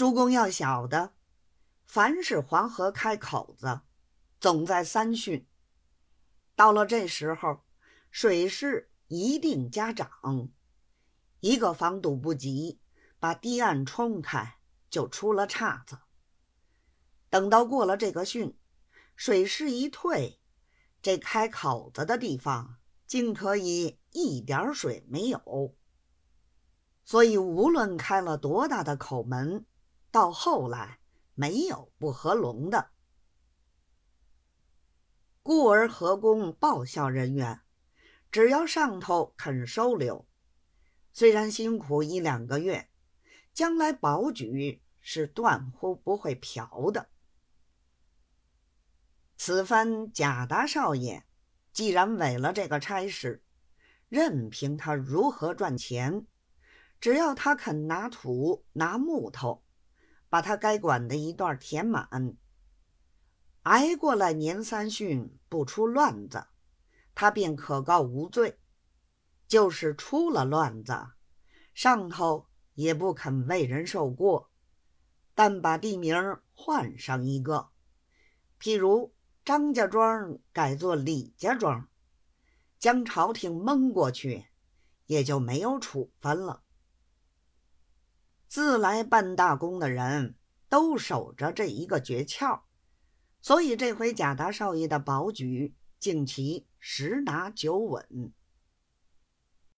[0.00, 1.12] 诸公要晓得，
[1.84, 3.82] 凡是黄河开口子，
[4.40, 5.44] 总在三汛。
[6.56, 7.66] 到了这时候，
[8.10, 10.48] 水势一定加涨，
[11.40, 12.80] 一个防堵不及，
[13.18, 14.56] 把堤岸冲开，
[14.88, 15.98] 就出了岔子。
[17.28, 18.54] 等到过了这个汛，
[19.14, 20.40] 水势一退，
[21.02, 25.76] 这开口子的地方竟可以一点水没有。
[27.04, 29.66] 所以，无论开了多大的口门，
[30.10, 30.98] 到后来
[31.34, 32.90] 没有不合龙的。
[35.42, 37.60] 故而河工报效人员，
[38.30, 40.28] 只要上头肯收留，
[41.12, 42.90] 虽然辛苦一两个月，
[43.52, 47.08] 将来保举是断乎不会瓢的。
[49.36, 51.24] 此番贾大少爷
[51.72, 53.42] 既然委了这个差事，
[54.08, 56.26] 任凭他如何赚钱。
[57.00, 59.64] 只要他肯拿土拿木头，
[60.30, 62.08] 把他该管的一段填满，
[63.64, 66.46] 挨过了年三旬不出乱子，
[67.14, 68.54] 他便可告无罪；
[69.46, 71.08] 就是出了乱子，
[71.74, 74.50] 上头也不肯为人受过，
[75.34, 77.68] 但把地名换上一个，
[78.60, 79.12] 譬如
[79.44, 81.88] 张家庄改作李家庄，
[82.78, 84.46] 将朝廷蒙过去，
[85.06, 86.62] 也就没有处分了。
[88.50, 90.34] 自来办大功的人
[90.68, 92.62] 都守着这一个诀窍，
[93.40, 98.32] 所以这回贾大少爷的保举竟其十拿九稳。